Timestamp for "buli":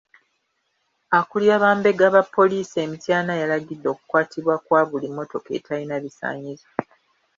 4.89-5.07